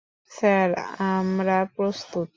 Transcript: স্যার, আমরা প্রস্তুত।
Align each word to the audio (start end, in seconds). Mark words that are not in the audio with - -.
স্যার, 0.31 0.69
আমরা 1.11 1.57
প্রস্তুত। 1.75 2.29